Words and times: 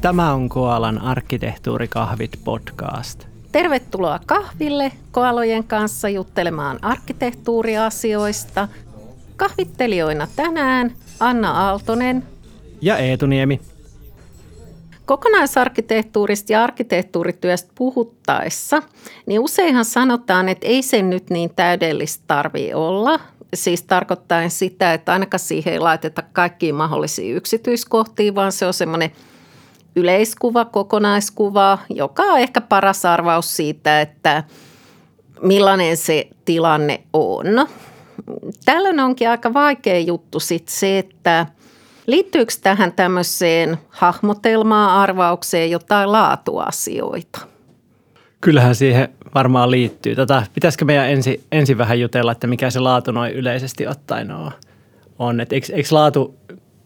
Tämä 0.00 0.32
on 0.32 0.48
Koalan 0.48 0.98
arkkitehtuurikahvit 0.98 2.40
podcast. 2.44 3.26
Tervetuloa 3.52 4.20
kahville 4.26 4.92
Koalojen 5.10 5.64
kanssa 5.64 6.08
juttelemaan 6.08 6.78
arkkitehtuuriasioista. 6.82 8.68
Kahvittelijoina 9.36 10.28
tänään 10.36 10.92
Anna 11.20 11.50
Aaltonen 11.50 12.22
ja 12.80 12.98
Eetu 12.98 13.26
Niemi. 13.26 13.60
Kokonaisarkkitehtuurista 15.06 16.52
ja 16.52 16.64
arkkitehtuurityöstä 16.64 17.72
puhuttaessa, 17.74 18.82
niin 19.26 19.40
useinhan 19.40 19.84
sanotaan, 19.84 20.48
että 20.48 20.66
ei 20.66 20.82
se 20.82 21.02
nyt 21.02 21.30
niin 21.30 21.50
täydellistä 21.56 22.24
tarvitse 22.26 22.74
olla. 22.74 23.20
Siis 23.54 23.82
tarkoittaen 23.82 24.50
sitä, 24.50 24.94
että 24.94 25.12
ainakaan 25.12 25.38
siihen 25.38 25.72
ei 25.72 25.80
laiteta 25.80 26.22
kaikkiin 26.32 26.74
mahdollisiin 26.74 27.36
yksityiskohtiin, 27.36 28.34
vaan 28.34 28.52
se 28.52 28.66
on 28.66 28.74
semmoinen 28.74 29.10
yleiskuva, 29.96 30.64
kokonaiskuva, 30.64 31.78
joka 31.90 32.22
on 32.22 32.38
ehkä 32.38 32.60
paras 32.60 33.04
arvaus 33.04 33.56
siitä, 33.56 34.00
että 34.00 34.44
millainen 35.42 35.96
se 35.96 36.28
tilanne 36.44 37.00
on. 37.12 37.46
Tällöin 38.64 39.00
onkin 39.00 39.30
aika 39.30 39.54
vaikea 39.54 39.98
juttu 39.98 40.40
sit 40.40 40.68
se, 40.68 40.98
että– 40.98 41.46
Liittyykö 42.10 42.52
tähän 42.62 42.92
tämmöiseen 42.92 43.78
hahmotelmaan, 43.88 44.90
arvaukseen 44.90 45.70
jotain 45.70 46.12
laatuasioita? 46.12 47.40
Kyllähän 48.40 48.74
siihen 48.74 49.08
varmaan 49.34 49.70
liittyy. 49.70 50.16
Tota, 50.16 50.42
pitäisikö 50.54 50.84
meidän 50.84 51.10
ensin, 51.10 51.40
ensin 51.52 51.78
vähän 51.78 52.00
jutella, 52.00 52.32
että 52.32 52.46
mikä 52.46 52.70
se 52.70 52.80
laatu 52.80 53.12
noin 53.12 53.32
yleisesti 53.32 53.86
ottaen 53.86 54.30
on? 54.30 54.50
on. 55.18 55.40
Eikö, 55.40 55.66
eikö 55.72 55.88
laatu 55.90 56.34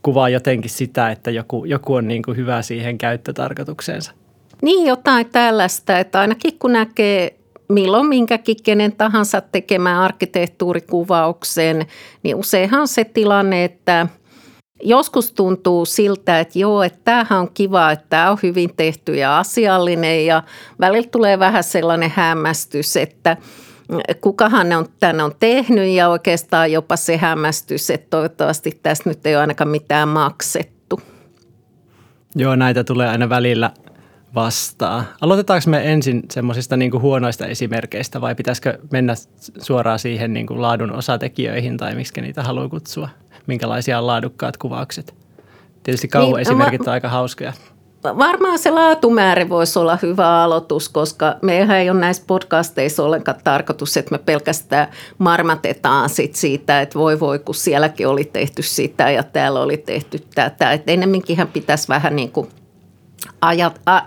kuvaa 0.05 0.29
jotenkin 0.29 0.71
sitä, 0.71 1.11
että 1.11 1.31
joku, 1.31 1.65
joku 1.65 1.95
on 1.95 2.09
niin 2.09 2.23
kuin 2.23 2.37
hyvä 2.37 2.63
siihen 2.63 2.99
käyttötarkoitukseensa? 2.99 4.13
Niin, 4.63 4.87
jotain 4.87 5.31
tällaista, 5.31 5.99
että 5.99 6.21
ainakin 6.21 6.59
kun 6.59 6.73
näkee 6.73 7.37
milloin 7.69 8.07
minkäkin 8.07 8.57
kenen 8.63 8.93
tahansa 8.93 9.41
tekemään 9.41 10.01
arkkitehtuurikuvauksen, 10.01 11.87
niin 12.23 12.37
useinhan 12.37 12.89
se 12.89 13.05
tilanne, 13.05 13.65
että– 13.65 14.07
Joskus 14.83 15.33
tuntuu 15.33 15.87
siltä, 15.87 16.41
että 16.41 16.59
joo, 16.59 16.83
että 16.83 16.99
tämähän 17.05 17.41
on 17.41 17.51
kiva, 17.55 17.93
että 17.93 18.07
tämä 18.09 18.31
on 18.31 18.39
hyvin 18.43 18.71
tehty 18.77 19.15
ja 19.15 19.39
asiallinen 19.39 20.27
ja 20.27 20.43
välillä 20.81 21.09
tulee 21.11 21.39
vähän 21.39 21.65
sellainen 21.65 22.13
hämmästys, 22.15 22.97
että 22.97 23.37
kukahan 24.21 24.69
ne 24.69 24.77
on 24.77 24.87
tänne 25.01 25.23
on 25.23 25.33
tehnyt 25.41 25.89
ja 25.89 26.09
oikeastaan 26.09 26.73
jopa 26.73 26.97
se 26.97 27.17
hämmästys, 27.17 27.91
että 27.91 28.07
toivottavasti 28.11 28.81
tästä 28.83 29.11
nyt 29.11 29.27
ei 29.27 29.35
ole 29.35 29.41
ainakaan 29.41 29.69
mitään 29.69 30.09
maksettu. 30.09 31.01
Joo, 32.37 32.57
näitä 32.57 32.85
tulee 32.85 33.09
aina 33.09 33.29
välillä 33.29 33.71
vastaan. 34.35 35.05
Aloitetaanko 35.21 35.71
me 35.71 35.93
ensin 35.93 36.23
semmoisista 36.31 36.77
niin 36.77 37.01
huonoista 37.01 37.47
esimerkkeistä 37.47 38.21
vai 38.21 38.35
pitäisikö 38.35 38.79
mennä 38.91 39.15
suoraan 39.59 39.99
siihen 39.99 40.33
niin 40.33 40.47
kuin 40.47 40.63
laadun 40.63 40.93
osatekijöihin 40.93 41.77
tai 41.77 41.95
miksi 41.95 42.21
niitä 42.21 42.43
haluaa 42.43 42.69
kutsua? 42.69 43.09
minkälaisia 43.47 43.99
on 43.99 44.07
laadukkaat 44.07 44.57
kuvaukset. 44.57 45.15
Tietysti 45.83 46.09
kauhuesimerkit 46.09 46.81
niin, 46.81 46.89
on 46.89 46.93
aika 46.93 47.09
hauskoja. 47.09 47.53
Varmaan 48.05 48.59
se 48.59 48.71
laatumäärä 48.71 49.49
voisi 49.49 49.79
olla 49.79 49.99
hyvä 50.03 50.43
aloitus, 50.43 50.89
koska 50.89 51.37
meidän 51.43 51.71
ei 51.71 51.91
ole 51.91 52.01
näissä 52.01 52.23
podcasteissa 52.27 53.03
ollenkaan 53.03 53.41
tarkoitus, 53.45 53.97
että 53.97 54.13
me 54.13 54.19
pelkästään 54.19 54.89
marmatetaan 55.19 56.09
sit 56.09 56.35
siitä, 56.35 56.81
että 56.81 56.99
voi 56.99 57.21
voi, 57.21 57.39
kun 57.39 57.55
sielläkin 57.55 58.09
oli 58.09 58.25
tehty 58.25 58.63
sitä 58.63 59.11
ja 59.11 59.23
täällä 59.23 59.61
oli 59.61 59.77
tehty 59.77 60.19
tätä. 60.35 60.73
Että 60.73 60.93
ennemminkin 60.93 61.49
pitäisi 61.53 61.89
vähän 61.89 62.17
niin 62.17 62.33
kuin 62.33 62.49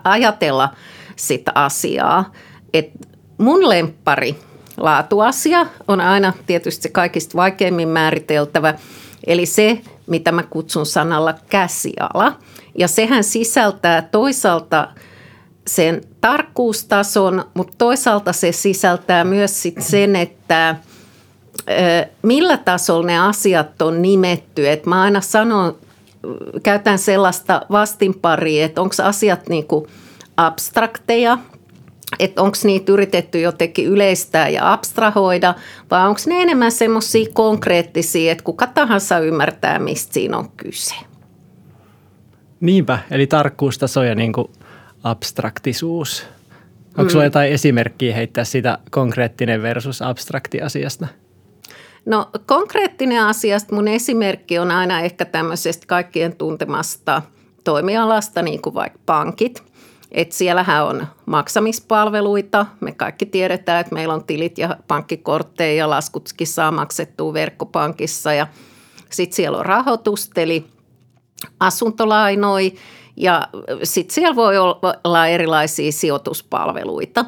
ajatella 0.03 0.69
sitä 1.15 1.51
asiaa. 1.55 2.31
Et 2.73 2.91
mun 3.37 3.69
lemppari 3.69 4.35
laatuasia 4.77 5.65
on 5.87 6.01
aina 6.01 6.33
tietysti 6.47 6.89
kaikista 6.89 7.37
vaikeimmin 7.37 7.87
määriteltävä– 7.87 8.73
Eli 9.27 9.45
se, 9.45 9.81
mitä 10.07 10.31
mä 10.31 10.43
kutsun 10.43 10.85
sanalla 10.85 11.33
käsiala. 11.49 12.39
Ja 12.75 12.87
sehän 12.87 13.23
sisältää 13.23 14.01
toisaalta 14.01 14.87
sen 15.67 16.01
tarkkuustason, 16.21 17.45
mutta 17.53 17.73
toisaalta 17.77 18.33
se 18.33 18.51
sisältää 18.51 19.23
myös 19.23 19.61
sit 19.61 19.81
sen, 19.81 20.15
että 20.15 20.75
millä 22.21 22.57
tasolla 22.57 23.07
ne 23.07 23.19
asiat 23.19 23.81
on 23.81 24.01
nimetty. 24.01 24.69
Et 24.69 24.85
mä 24.85 25.01
aina 25.01 25.21
sanon, 25.21 25.77
käytän 26.63 26.99
sellaista 26.99 27.61
vastinparia, 27.71 28.65
että 28.65 28.81
onko 28.81 28.95
asiat 29.03 29.49
niinku 29.49 29.87
abstrakteja 30.37 31.37
että 32.19 32.41
onko 32.41 32.57
niitä 32.63 32.91
yritetty 32.91 33.41
jotenkin 33.41 33.85
yleistää 33.85 34.49
ja 34.49 34.73
abstrahoida, 34.73 35.55
vai 35.91 36.07
onko 36.07 36.21
ne 36.27 36.41
enemmän 36.41 36.71
semmoisia 36.71 37.27
konkreettisia, 37.33 38.31
että 38.31 38.43
kuka 38.43 38.67
tahansa 38.67 39.19
ymmärtää, 39.19 39.79
mistä 39.79 40.13
siinä 40.13 40.37
on 40.37 40.49
kyse. 40.49 40.95
Niinpä, 42.59 42.99
eli 43.11 43.27
tarkkuustaso 43.27 44.03
ja 44.03 44.15
niin 44.15 44.33
kuin 44.33 44.47
abstraktisuus. 45.03 46.25
Onko 46.87 47.03
mm. 47.03 47.09
sulla 47.09 47.23
jotain 47.23 47.51
esimerkkiä 47.51 48.15
heittää 48.15 48.43
sitä 48.43 48.77
konkreettinen 48.91 49.61
versus 49.61 50.01
abstrakti 50.01 50.61
asiasta? 50.61 51.07
No 52.05 52.29
konkreettinen 52.45 53.23
asiasta 53.23 53.75
mun 53.75 53.87
esimerkki 53.87 54.59
on 54.59 54.71
aina 54.71 55.01
ehkä 55.01 55.25
tämmöisestä 55.25 55.85
kaikkien 55.87 56.35
tuntemasta 56.35 57.21
toimialasta, 57.63 58.41
niin 58.41 58.61
kuin 58.61 58.73
vaikka 58.73 58.99
pankit– 59.05 59.63
et 60.11 60.31
siellähän 60.31 60.85
on 60.85 61.07
maksamispalveluita. 61.25 62.65
Me 62.79 62.91
kaikki 62.91 63.25
tiedetään, 63.25 63.81
että 63.81 63.93
meillä 63.93 64.13
on 64.13 64.23
tilit 64.23 64.57
ja 64.57 64.77
pankkikortteja 64.87 65.73
ja 65.73 65.89
laskutkin 65.89 66.47
saa 66.47 66.71
maksettua 66.71 67.33
verkkopankissa. 67.33 68.33
Ja 68.33 68.47
sitten 69.09 69.35
siellä 69.35 69.57
on 69.57 69.65
rahoitusteli, 69.65 70.65
asuntolainoi 71.59 72.73
ja 73.15 73.47
sitten 73.83 74.13
siellä 74.13 74.35
voi 74.35 74.57
olla 75.03 75.27
erilaisia 75.27 75.91
sijoituspalveluita. 75.91 77.25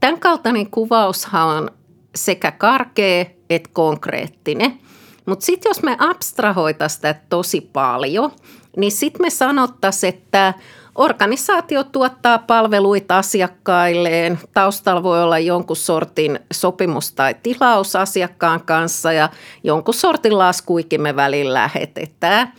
Tämän 0.00 0.20
kaltainen 0.20 0.70
kuvaushan 0.70 1.48
on 1.48 1.70
sekä 2.14 2.52
karkea 2.52 3.24
että 3.50 3.70
konkreettinen. 3.72 4.80
Mutta 5.26 5.44
sitten 5.44 5.70
jos 5.70 5.82
me 5.82 5.96
abstrahoitaisiin 5.98 6.96
sitä 6.96 7.14
tosi 7.28 7.60
paljon, 7.60 8.32
niin 8.76 8.92
sitten 8.92 9.22
me 9.22 9.30
sanottaisiin, 9.30 10.14
että– 10.14 10.54
Organisaatio 10.94 11.84
tuottaa 11.84 12.38
palveluita 12.38 13.18
asiakkailleen. 13.18 14.38
Taustalla 14.54 15.02
voi 15.02 15.22
olla 15.22 15.38
jonkun 15.38 15.76
sortin 15.76 16.40
sopimus 16.52 17.12
tai 17.12 17.34
tilaus 17.42 17.96
asiakkaan 17.96 18.60
kanssa 18.64 19.12
ja 19.12 19.28
jonkun 19.64 19.94
sortin 19.94 20.38
laskuikin 20.38 21.00
me 21.00 21.16
välillä 21.16 21.54
lähetetään. 21.54 22.52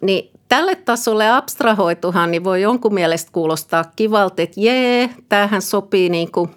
Niin 0.00 0.30
tälle 0.48 0.74
tasolle 0.74 1.30
abstrahoituhan 1.30 2.30
niin 2.30 2.44
voi 2.44 2.62
jonkun 2.62 2.94
mielestä 2.94 3.30
kuulostaa 3.32 3.84
kivalta, 3.96 4.42
että 4.42 4.60
jee, 4.60 5.10
tämähän 5.28 5.62
sopii 5.62 6.08
niin 6.08 6.32
kuin 6.32 6.50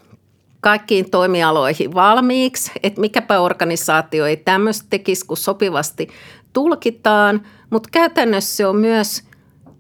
kaikkiin 0.62 1.10
toimialoihin 1.12 1.94
valmiiksi, 1.94 2.72
että 2.84 3.02
mikäpä 3.02 3.40
organisaatio 3.40 4.26
ei 4.26 4.38
tämmöistä 4.38 4.86
tekisi, 4.90 5.26
kun 5.26 5.38
sopivasti 5.38 6.10
tulkitaan, 6.54 7.42
mutta 7.70 7.90
käytännössä 7.92 8.56
se 8.56 8.68
on 8.68 8.76
myös– 8.76 9.22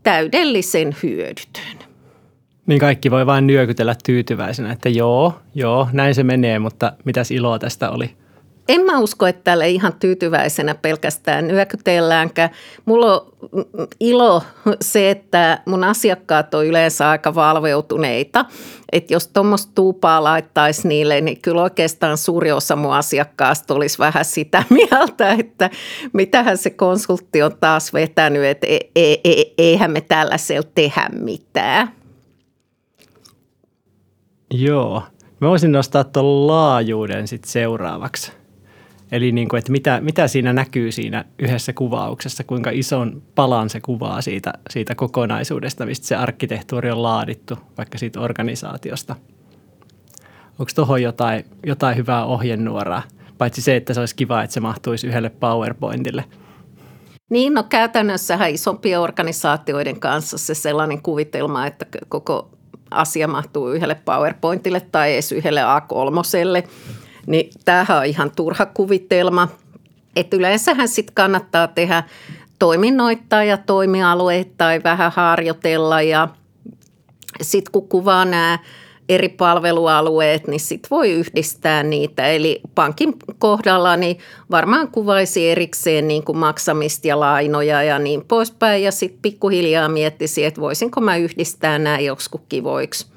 täydellisen 0.09 0.95
hyödytön. 1.03 1.87
Niin 2.67 2.79
kaikki 2.79 3.11
voi 3.11 3.25
vain 3.25 3.47
nyökytellä 3.47 3.95
tyytyväisenä, 4.05 4.71
että 4.71 4.89
joo, 4.89 5.33
joo, 5.55 5.87
näin 5.91 6.15
se 6.15 6.23
menee, 6.23 6.59
mutta 6.59 6.93
mitäs 7.05 7.31
iloa 7.31 7.59
tästä 7.59 7.89
oli? 7.89 8.15
En 8.69 8.85
mä 8.85 8.99
usko, 8.99 9.27
että 9.27 9.43
täällä 9.43 9.65
ihan 9.65 9.93
tyytyväisenä 9.93 10.75
pelkästään 10.75 11.47
nyökytelläänkään. 11.47 12.49
Mulla 12.85 13.13
on 13.13 13.31
ilo 13.99 14.43
se, 14.81 15.09
että 15.09 15.61
mun 15.65 15.83
asiakkaat 15.83 16.53
on 16.53 16.65
yleensä 16.65 17.09
aika 17.09 17.35
valveutuneita. 17.35 18.45
Että 18.91 19.13
jos 19.13 19.27
tuommoista 19.27 19.71
tuupaa 19.75 20.23
laittaisi 20.23 20.87
niille, 20.87 21.21
niin 21.21 21.41
kyllä 21.41 21.61
oikeastaan 21.61 22.17
suuri 22.17 22.51
osa 22.51 22.75
mun 22.75 22.93
asiakkaasta 22.93 23.73
olisi 23.73 23.99
vähän 23.99 24.25
sitä 24.25 24.63
mieltä, 24.69 25.31
että 25.39 25.69
mitähän 26.13 26.57
se 26.57 26.69
konsultti 26.69 27.41
on 27.41 27.57
taas 27.59 27.93
vetänyt, 27.93 28.43
että 28.43 28.67
e, 28.67 28.79
e, 28.95 29.13
e, 29.23 29.43
eihän 29.57 29.91
me 29.91 30.01
tällaisella 30.01 30.69
tehdä 30.75 31.09
mitään. 31.19 31.91
Joo. 34.51 35.03
Mä 35.41 35.49
voisin 35.49 35.71
nostaa 35.71 36.03
tuon 36.03 36.47
laajuuden 36.47 37.27
sitten 37.27 37.51
seuraavaksi. 37.51 38.38
Eli 39.11 39.31
niin 39.31 39.49
kuin, 39.49 39.57
että 39.57 39.71
mitä, 39.71 40.01
mitä 40.01 40.27
siinä 40.27 40.53
näkyy 40.53 40.91
siinä 40.91 41.25
yhdessä 41.39 41.73
kuvauksessa, 41.73 42.43
kuinka 42.43 42.69
ison 42.73 43.21
palan 43.35 43.69
se 43.69 43.81
kuvaa 43.81 44.21
siitä, 44.21 44.53
siitä 44.69 44.95
kokonaisuudesta, 44.95 45.85
mistä 45.85 46.07
se 46.07 46.15
arkkitehtuuri 46.15 46.91
on 46.91 47.03
laadittu, 47.03 47.57
vaikka 47.77 47.97
siitä 47.97 48.19
organisaatiosta. 48.19 49.15
Onko 50.59 50.71
tuohon 50.75 51.01
jotain, 51.01 51.45
jotain 51.65 51.97
hyvää 51.97 52.25
ohjenuoraa? 52.25 53.01
Paitsi 53.37 53.61
se, 53.61 53.75
että 53.75 53.93
se 53.93 53.99
olisi 53.99 54.15
kiva, 54.15 54.43
että 54.43 54.53
se 54.53 54.59
mahtuisi 54.59 55.07
yhdelle 55.07 55.29
PowerPointille. 55.29 56.25
Niin, 57.29 57.53
no 57.53 57.63
käytännössähän 57.63 58.51
isompien 58.51 58.99
organisaatioiden 58.99 59.99
kanssa 59.99 60.37
se 60.37 60.53
sellainen 60.53 61.01
kuvitelma, 61.01 61.67
että 61.67 61.85
koko 62.07 62.49
asia 62.91 63.27
mahtuu 63.27 63.71
yhdelle 63.71 63.95
PowerPointille 63.95 64.81
tai 64.91 65.13
edes 65.13 65.31
yhdelle 65.31 65.61
A3, 65.61 66.65
niin 67.29 67.49
tämähän 67.65 67.97
on 67.97 68.05
ihan 68.05 68.31
turha 68.35 68.65
kuvitelma. 68.65 69.47
Että 70.15 70.37
yleensähän 70.37 70.87
sitten 70.87 71.15
kannattaa 71.15 71.67
tehdä 71.67 72.03
toiminnoittaa 72.59 73.43
ja 73.43 73.57
toimialueittain 73.57 74.83
vähän 74.83 75.11
harjoitella 75.15 76.01
ja 76.01 76.27
sitten 77.41 77.71
kun 77.71 77.89
kuvaa 77.89 78.25
nämä 78.25 78.59
eri 79.09 79.29
palvelualueet, 79.29 80.47
niin 80.47 80.59
sitten 80.59 80.89
voi 80.89 81.11
yhdistää 81.11 81.83
niitä. 81.83 82.27
Eli 82.27 82.61
pankin 82.75 83.13
kohdalla 83.39 83.97
niin 83.97 84.17
varmaan 84.51 84.87
kuvaisi 84.87 85.49
erikseen 85.49 86.07
niin 86.07 86.23
kuin 86.23 86.37
maksamista 86.37 87.07
ja 87.07 87.19
lainoja 87.19 87.83
ja 87.83 87.99
niin 87.99 88.25
poispäin. 88.27 88.83
Ja 88.83 88.91
sitten 88.91 89.21
pikkuhiljaa 89.21 89.89
miettisi, 89.89 90.45
että 90.45 90.61
voisinko 90.61 91.01
mä 91.01 91.17
yhdistää 91.17 91.79
nämä 91.79 91.99
joskus 91.99 92.41
kivoiksi 92.49 93.07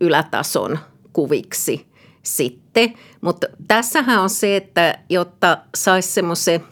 ylätason 0.00 0.78
kuviksi 1.12 1.87
sitten. 2.36 2.94
Mutta 3.20 3.46
tässähän 3.68 4.22
on 4.22 4.30
se, 4.30 4.56
että 4.56 4.98
jotta 5.08 5.58
saisi 5.74 6.08
semmoisen 6.08 6.64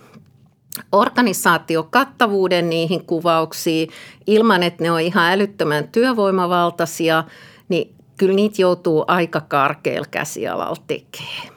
organisaatiokattavuuden 0.93 2.71
niihin 2.71 3.07
kuvauksiin 3.07 3.89
ilman, 4.27 4.63
että 4.63 4.85
ne 4.85 4.91
on 4.91 5.01
ihan 5.01 5.33
älyttömän 5.33 5.89
työvoimavaltaisia, 5.89 7.25
niin 7.69 7.95
kyllä 8.17 8.35
niitä 8.35 8.63
joutuu 8.63 9.05
aika 9.09 9.41
karkealla 9.41 10.09
käsialalla 10.11 10.83
tekemään. 10.87 11.57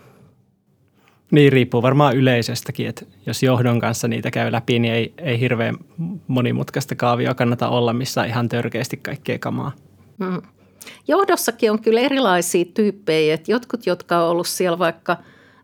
Niin, 1.31 1.51
riippuu 1.51 1.81
varmaan 1.81 2.18
yleisöstäkin, 2.18 2.88
että 2.88 3.06
jos 3.25 3.44
johdon 3.44 3.80
kanssa 3.80 4.07
niitä 4.07 4.31
käy 4.31 4.51
läpi, 4.51 4.80
niin 4.80 4.94
ei, 4.94 5.13
ei 5.18 5.40
hirveän 5.40 5.78
monimutkaista 6.28 6.96
kaavioa 6.96 7.34
kannata 7.34 7.69
olla, 7.69 7.94
missä 7.94 8.25
ihan 8.25 8.50
törkeästi 8.50 8.98
kaikkea 8.98 9.40
kamaa. 9.40 9.72
Hmm. 10.24 10.42
Johdossakin 11.07 11.71
on 11.71 11.81
kyllä 11.81 11.99
erilaisia 11.99 12.65
tyyppejä, 12.73 13.33
että 13.33 13.51
jotkut, 13.51 13.85
jotka 13.85 14.23
on 14.23 14.29
ollut 14.29 14.47
siellä 14.47 14.79
vaikka 14.79 15.17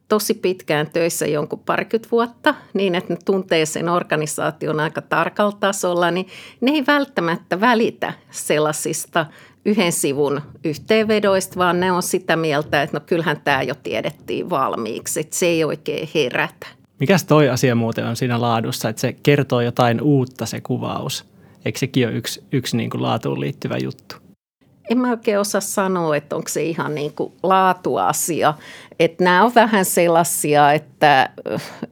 tosi 0.07 0.33
pitkään 0.33 0.89
töissä 0.89 1.25
jonkun 1.25 1.59
parikymmentä 1.59 2.11
vuotta, 2.11 2.55
niin 2.73 2.95
että 2.95 3.13
ne 3.13 3.19
tuntee 3.25 3.65
sen 3.65 3.89
organisaation 3.89 4.79
aika 4.79 5.01
tarkalla 5.01 5.57
tasolla, 5.59 6.11
niin 6.11 6.27
ne 6.61 6.71
ei 6.71 6.83
välttämättä 6.87 7.61
välitä 7.61 8.13
sellaisista 8.31 9.25
yhden 9.65 9.91
sivun 9.91 10.41
yhteenvedoista, 10.63 11.55
vaan 11.57 11.79
ne 11.79 11.91
on 11.91 12.03
sitä 12.03 12.35
mieltä, 12.35 12.81
että 12.81 12.97
no 12.97 13.05
kyllähän 13.05 13.41
tämä 13.43 13.63
jo 13.63 13.75
tiedettiin 13.75 14.49
valmiiksi, 14.49 15.19
että 15.19 15.35
se 15.35 15.45
ei 15.45 15.63
oikein 15.63 16.09
herätä. 16.15 16.67
Mikäs 16.99 17.23
toi 17.23 17.49
asia 17.49 17.75
muuten 17.75 18.05
on 18.05 18.15
siinä 18.15 18.41
laadussa, 18.41 18.89
että 18.89 18.99
se 18.99 19.13
kertoo 19.13 19.61
jotain 19.61 20.01
uutta 20.01 20.45
se 20.45 20.61
kuvaus? 20.61 21.25
Eikö 21.65 21.79
sekin 21.79 22.07
ole 22.07 22.15
yksi, 22.15 22.43
yksi 22.51 22.77
niin 22.77 22.89
kuin 22.89 23.01
laatuun 23.01 23.39
liittyvä 23.39 23.77
juttu? 23.77 24.24
En 24.89 24.97
mä 24.97 25.09
oikein 25.09 25.39
osaa 25.39 25.61
sanoa, 25.61 26.15
että 26.15 26.35
onko 26.35 26.49
se 26.49 26.63
ihan 26.63 26.95
niin 26.95 27.13
kuin 27.13 27.33
laatuasia. 27.43 28.53
Että 28.99 29.23
nämä 29.23 29.43
on 29.43 29.55
vähän 29.55 29.85
sellaisia, 29.85 30.71
että 30.71 31.29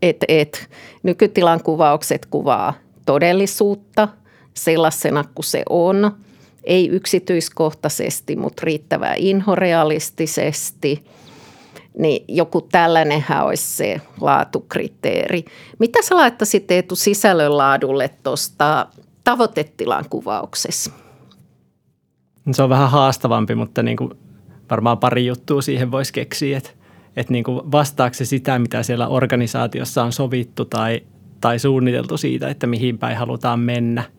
et, 0.02 0.18
et, 0.28 0.70
nykytilan 1.04 1.64
kuvaukset 1.64 2.26
kuvaa 2.26 2.74
todellisuutta 3.06 4.08
sellaisena 4.54 5.24
kuin 5.36 5.46
se 5.46 5.64
on– 5.70 6.12
ei 6.64 6.90
yksityiskohtaisesti, 6.90 8.36
mutta 8.36 8.62
riittävän 8.66 9.18
inhorealistisesti, 9.18 11.06
niin 11.98 12.26
joku 12.28 12.62
tällainenhän 12.62 13.46
olisi 13.46 13.76
se 13.76 14.02
laatukriteeri. 14.22 15.46
Mitä 15.80 16.02
sä 16.02 16.16
laittaisit 16.16 16.72
Eetu 16.72 16.96
sisällön 16.96 17.58
laadulle 17.58 18.10
tuosta 18.24 18.88
tavoitetilan 19.24 20.06
kuvauksessa? 20.10 20.92
Se 22.52 22.64
on 22.64 22.70
vähän 22.70 22.92
haastavampi, 22.92 23.56
mutta 23.56 23.84
niin 23.84 23.98
kuin 23.98 24.12
varmaan 24.70 24.98
pari 24.98 25.26
juttua 25.26 25.62
siihen 25.62 25.92
voisi 25.92 26.14
keksiä, 26.14 26.58
että, 26.58 26.70
että 27.16 27.34
niin 27.34 27.44
kuin 27.44 27.72
vastaako 27.72 28.14
se 28.14 28.26
sitä, 28.26 28.60
mitä 28.60 28.84
siellä 28.84 29.08
organisaatiossa 29.08 30.04
on 30.04 30.12
sovittu 30.12 30.66
tai, 30.66 31.02
tai 31.42 31.60
suunniteltu 31.60 32.18
siitä, 32.18 32.50
että 32.50 32.68
mihin 32.68 32.98
päin 32.98 33.18
halutaan 33.18 33.60
mennä– 33.60 34.04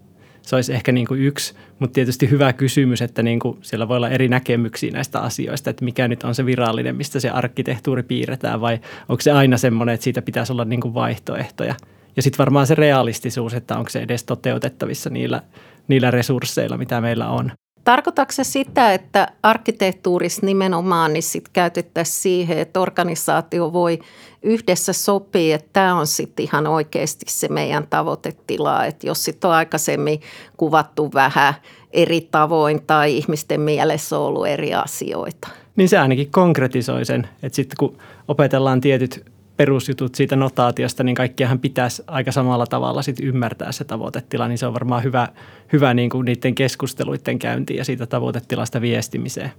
se 0.47 0.57
olisi 0.57 0.75
ehkä 0.75 0.93
niin 0.93 1.07
kuin 1.07 1.21
yksi, 1.21 1.55
mutta 1.79 1.95
tietysti 1.95 2.31
hyvä 2.31 2.53
kysymys, 2.53 3.03
että 3.03 3.23
niin 3.23 3.41
kuin 3.41 3.59
siellä 3.63 3.89
voi 3.89 3.97
olla 3.97 4.09
eri 4.09 4.29
näkemyksiä 4.29 4.91
näistä 4.91 5.21
asioista, 5.21 5.71
että 5.71 5.85
mikä 5.85 6.09
nyt 6.09 6.25
on 6.25 6.35
se 6.35 6.47
virallinen, 6.47 6.97
mistä 6.97 7.21
se 7.21 7.31
arkkitehtuuri 7.31 8.03
piirretään 8.03 8.61
vai 8.61 8.79
onko 9.09 9.21
se 9.21 9.33
aina 9.33 9.57
semmoinen, 9.57 9.95
että 9.95 10.05
siitä 10.05 10.23
pitäisi 10.23 10.53
olla 10.53 10.65
niin 10.65 10.81
kuin 10.81 10.95
vaihtoehtoja. 10.95 11.75
Ja 12.17 12.23
sitten 12.23 12.39
varmaan 12.39 12.67
se 12.67 12.75
realistisuus, 12.75 13.55
että 13.55 13.79
onko 13.79 13.91
se 13.91 14.03
edes 14.03 14.25
toteutettavissa 14.25 15.11
niillä, 15.11 15.43
niillä 15.89 16.11
resursseilla, 16.11 16.79
mitä 16.79 17.01
meillä 17.01 17.29
on. 17.29 17.53
Tarkoitatko 17.85 18.33
se 18.33 18.45
sitä, 18.45 18.95
että 18.95 19.29
arkkitehtuurissa 19.43 20.47
nimenomaan 20.47 21.13
niin 21.13 21.23
sit 21.23 21.49
käytettäisiin 21.53 22.23
siihen, 22.23 22.59
että 22.59 22.81
organisaatio 22.81 23.73
voi 23.73 23.99
yhdessä 24.43 24.93
sopia, 24.93 25.55
että 25.55 25.69
tämä 25.73 25.95
on 25.95 26.07
sitten 26.07 26.45
ihan 26.45 26.67
oikeasti 26.67 27.27
se 27.29 27.49
meidän 27.49 27.87
tavoitetila, 27.91 28.85
että 28.85 29.07
jos 29.07 29.25
sitten 29.25 29.49
on 29.49 29.55
aikaisemmin 29.57 30.21
kuvattu 30.57 31.11
vähän 31.15 31.55
eri 31.93 32.29
tavoin 32.31 32.83
tai 32.87 33.17
ihmisten 33.17 33.61
mielessä 33.61 34.19
on 34.19 34.25
ollut 34.27 34.47
eri 34.47 34.75
asioita. 34.75 35.49
Niin 35.77 35.89
se 35.89 35.99
ainakin 35.99 36.31
konkretisoi 36.31 37.05
sen, 37.05 37.29
että 37.43 37.57
sitten 37.57 37.77
kun 37.79 37.99
opetellaan 38.29 38.81
tietyt 38.81 39.34
perusjutut 39.57 40.15
siitä 40.15 40.37
notaatiosta, 40.37 41.05
niin 41.05 41.15
kaikkiahan 41.15 41.59
pitäisi 41.59 42.03
aika 42.07 42.33
samalla 42.33 42.67
tavalla 42.67 43.03
sit 43.03 43.21
ymmärtää 43.23 43.73
se 43.73 43.85
tavoitetila, 43.85 44.49
niin 44.49 44.59
se 44.59 44.67
on 44.67 44.75
varmaan 44.75 45.03
hyvä, 45.03 45.29
hyvä 45.73 45.95
niin 45.95 46.11
kuin 46.11 46.25
niiden 46.25 46.55
keskusteluiden 46.55 47.39
käyntiin 47.39 47.77
ja 47.77 47.85
siitä 47.85 48.07
tavoitetilasta 48.07 48.81
viestimiseen 48.81 49.53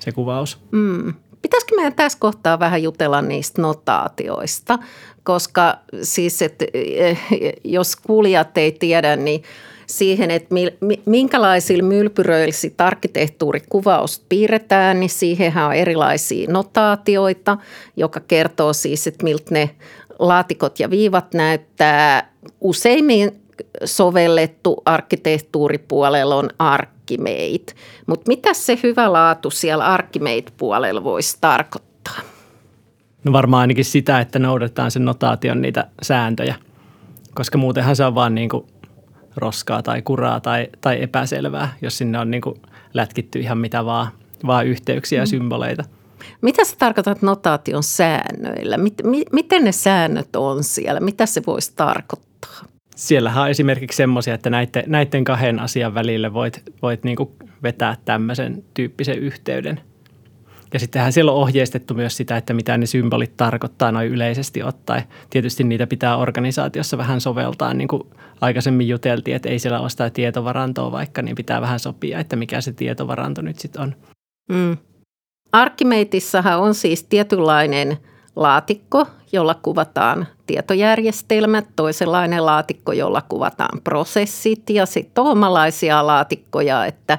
se 0.00 0.12
kuvaus. 0.12 0.58
Mm. 0.70 1.14
Pitäisikö 1.42 1.76
meidän 1.76 1.94
tässä 1.94 2.18
kohtaa 2.18 2.58
vähän 2.58 2.82
jutella 2.82 3.22
niistä 3.22 3.62
notaatioista, 3.62 4.78
koska 5.22 5.78
siis, 6.02 6.42
että 6.42 6.64
eh, 6.74 7.18
jos 7.64 7.96
kuulijat 7.96 8.58
ei 8.58 8.72
tiedä, 8.72 9.16
niin 9.16 9.42
siihen, 9.86 10.30
että 10.30 10.54
minkälaisilla 11.06 11.82
mylpyröillä 11.82 12.54
arkkitehtuurikuvausta 12.78 14.26
piirretään, 14.28 15.00
niin 15.00 15.10
siihenhän 15.10 15.66
on 15.66 15.74
erilaisia 15.74 16.50
notaatioita, 16.50 17.58
joka 17.96 18.20
kertoo 18.20 18.72
siis, 18.72 19.06
että 19.06 19.24
miltä 19.24 19.54
ne 19.54 19.70
laatikot 20.18 20.80
ja 20.80 20.90
viivat 20.90 21.34
näyttää. 21.34 22.30
Useimmin 22.60 23.40
sovellettu 23.84 24.82
arkkitehtuuripuolella 24.84 26.36
on 26.36 26.50
Archimate, 26.58 27.74
mutta 28.06 28.28
mitä 28.28 28.54
se 28.54 28.78
hyvä 28.82 29.12
laatu 29.12 29.50
siellä 29.50 29.84
Archimate-puolella 29.84 31.04
voisi 31.04 31.38
tarkoittaa? 31.40 32.20
No 33.24 33.32
varmaan 33.32 33.60
ainakin 33.60 33.84
sitä, 33.84 34.20
että 34.20 34.38
noudatetaan 34.38 34.90
sen 34.90 35.04
notaation 35.04 35.62
niitä 35.62 35.86
sääntöjä, 36.02 36.54
koska 37.34 37.58
muutenhan 37.58 37.96
se 37.96 38.04
on 38.04 38.14
vaan 38.14 38.34
niin 38.34 38.48
kuin 38.48 38.66
roskaa 39.36 39.82
tai 39.82 40.02
kuraa 40.02 40.40
tai, 40.40 40.68
tai 40.80 41.02
epäselvää, 41.02 41.74
jos 41.82 41.98
sinne 41.98 42.18
on 42.18 42.30
niin 42.30 42.40
kuin 42.40 42.62
lätkitty 42.94 43.38
ihan 43.38 43.58
mitä 43.58 43.84
vaan, 43.84 44.08
vaan 44.46 44.66
yhteyksiä 44.66 45.18
ja 45.18 45.24
mm. 45.24 45.28
symboleita. 45.28 45.84
Mitä 46.40 46.64
sä 46.64 46.76
tarkoitat 46.78 47.22
notaation 47.22 47.82
säännöillä? 47.82 48.76
Miten 49.32 49.64
ne 49.64 49.72
säännöt 49.72 50.36
on 50.36 50.64
siellä? 50.64 51.00
Mitä 51.00 51.26
se 51.26 51.42
voisi 51.46 51.72
tarkoittaa? 51.76 52.64
Siellähän 52.96 53.42
on 53.42 53.50
esimerkiksi 53.50 53.96
semmoisia, 53.96 54.34
että 54.34 54.50
näiden, 54.50 54.84
näiden 54.86 55.24
kahden 55.24 55.60
asian 55.60 55.94
välille 55.94 56.32
voit, 56.32 56.62
voit 56.82 57.04
niin 57.04 57.16
vetää 57.62 57.96
tämmöisen 58.04 58.64
tyyppisen 58.74 59.18
yhteyden– 59.18 59.80
ja 60.74 60.80
sittenhän 60.80 61.12
siellä 61.12 61.32
on 61.32 61.38
ohjeistettu 61.38 61.94
myös 61.94 62.16
sitä, 62.16 62.36
että 62.36 62.54
mitä 62.54 62.78
ne 62.78 62.86
symbolit 62.86 63.36
tarkoittaa 63.36 63.92
noin 63.92 64.08
yleisesti 64.08 64.62
ottaen. 64.62 65.02
Tietysti 65.30 65.64
niitä 65.64 65.86
pitää 65.86 66.16
organisaatiossa 66.16 66.98
vähän 66.98 67.20
soveltaa, 67.20 67.74
niin 67.74 67.88
kuin 67.88 68.02
aikaisemmin 68.40 68.88
juteltiin, 68.88 69.36
että 69.36 69.48
ei 69.48 69.58
siellä 69.58 69.80
ole 69.80 69.90
sitä 69.90 70.10
tietovarantoa 70.10 70.92
vaikka, 70.92 71.22
niin 71.22 71.36
pitää 71.36 71.60
vähän 71.60 71.80
sopia, 71.80 72.18
että 72.18 72.36
mikä 72.36 72.60
se 72.60 72.72
tietovaranto 72.72 73.42
nyt 73.42 73.58
sitten 73.58 73.82
on. 73.82 73.94
Mm. 74.48 74.76
Arkimeetissahan 75.52 76.60
on 76.60 76.74
siis 76.74 77.04
tietynlainen 77.04 77.98
laatikko, 78.36 79.06
jolla 79.32 79.54
kuvataan 79.54 80.26
tietojärjestelmät, 80.46 81.66
toisenlainen 81.76 82.46
laatikko, 82.46 82.92
jolla 82.92 83.22
kuvataan 83.28 83.80
prosessit 83.84 84.70
ja 84.70 84.86
sitten 84.86 85.24
omalaisia 85.24 86.06
laatikkoja, 86.06 86.86
että 86.86 87.18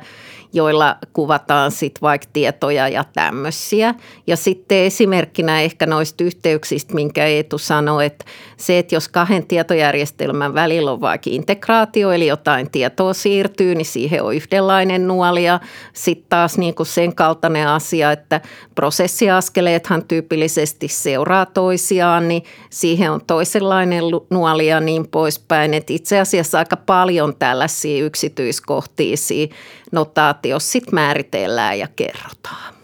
joilla 0.54 0.98
kuvataan 1.14 1.72
sitten 1.72 2.02
vaikka 2.02 2.28
tietoja 2.34 2.88
ja 2.88 3.04
tämmöisiä. 3.14 3.96
Ja 4.28 4.38
sitten 4.38 4.78
esimerkkinä 4.78 5.62
ehkä 5.62 5.86
noista 5.86 6.24
yhteyksistä, 6.24 6.94
minkä 6.94 7.26
Eetu 7.26 7.58
sanoi, 7.58 8.06
että 8.06 8.26
se, 8.58 8.80
että 8.80 8.96
jos 8.96 9.10
kahden 9.10 9.48
tietojärjestelmän 9.48 10.54
välillä 10.54 10.92
on 10.92 11.02
vaikka 11.02 11.30
integraatio, 11.34 12.12
eli 12.12 12.28
jotain 12.28 12.72
tietoa 12.72 13.14
siirtyy, 13.14 13.76
niin 13.76 13.86
siihen 13.86 14.24
on 14.24 14.36
yhdenlainen 14.36 15.08
nuoli. 15.08 15.44
Ja 15.44 15.60
sitten 15.94 16.30
taas 16.30 16.58
niin 16.58 16.76
kuin 16.76 16.88
sen 16.88 17.16
kaltainen 17.16 17.68
asia, 17.68 18.12
että 18.12 18.42
prosessiaskeleethan 18.76 20.08
tyypillisesti 20.08 20.88
seuraa 20.88 21.46
toisiaan 21.46 21.95
asiaan, 21.96 22.28
niin 22.28 22.44
siihen 22.70 23.12
on 23.12 23.22
toisenlainen 23.28 24.04
nuoli 24.30 24.68
ja 24.68 24.80
niin 24.80 25.08
poispäin. 25.08 25.74
Et 25.74 25.90
itse 25.90 26.20
asiassa 26.20 26.58
aika 26.58 26.78
paljon 26.78 27.36
tällaisia 27.40 28.06
yksityiskohtiisia 28.06 29.48
notaatiossa 29.92 30.72
sit 30.72 30.92
määritellään 30.92 31.80
ja 31.80 31.88
kerrotaan. 31.96 32.76